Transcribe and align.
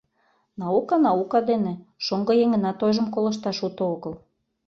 Наука— 0.61 0.95
наука 1.05 1.39
дене, 1.49 1.73
шоҥго 2.05 2.33
еҥынат 2.43 2.79
ойжым 2.85 3.07
колышташ 3.15 3.57
уто 3.65 3.83
огыл. 3.93 4.13